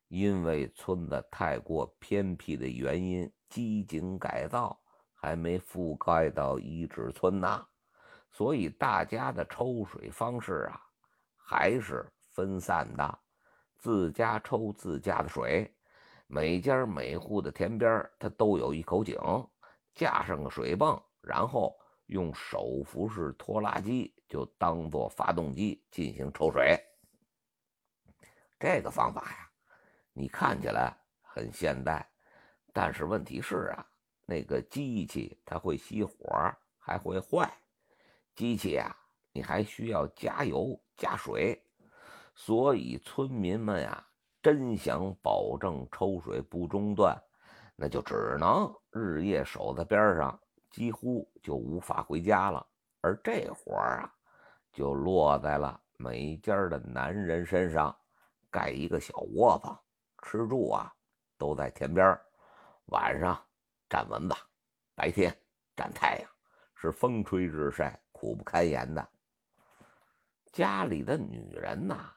[0.08, 4.80] 因为村子太过偏僻的原因，机井改造
[5.14, 7.66] 还没覆盖到一指村呐，
[8.32, 10.82] 所以大家的抽水方式啊，
[11.36, 12.06] 还是。
[12.36, 13.20] 分散的，
[13.78, 15.74] 自家抽自家的水，
[16.28, 19.18] 每家每户的田边它都有一口井，
[19.94, 21.74] 架上个水泵，然后
[22.08, 26.78] 用手扶式拖拉机就当做发动机进行抽水。
[28.60, 29.45] 这个方法呀，
[30.18, 32.10] 你看起来很现代，
[32.72, 33.86] 但是问题是啊，
[34.26, 36.16] 那个机器它会熄火，
[36.80, 37.52] 还会坏。
[38.34, 38.96] 机器呀，
[39.34, 41.62] 你还需要加油加水。
[42.34, 44.08] 所以村民们呀，
[44.42, 47.22] 真想保证抽水不中断，
[47.76, 50.40] 那就只能日夜守在边上，
[50.72, 52.66] 几乎就无法回家了。
[53.02, 54.10] 而这活啊，
[54.72, 57.94] 就落在了每家的男人身上，
[58.50, 59.78] 盖一个小窝房，
[60.26, 60.92] 吃住啊
[61.38, 62.20] 都在田边
[62.88, 63.40] 晚上
[63.88, 64.36] 站蚊子，
[64.96, 65.32] 白天
[65.76, 66.30] 站太阳，
[66.74, 69.08] 是风吹日晒，苦不堪言的。
[70.52, 72.12] 家里的女人呐，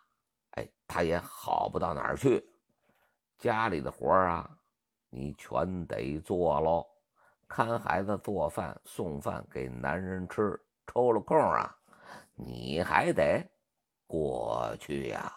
[0.52, 2.42] 哎，她也好不到哪儿去。
[3.36, 4.50] 家里的活啊，
[5.10, 6.86] 你全得做喽，
[7.46, 10.58] 看孩子、做饭、送饭给男人吃。
[10.86, 11.76] 抽了空啊，
[12.34, 13.46] 你还得
[14.06, 15.30] 过去呀，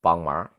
[0.00, 0.50] 帮忙。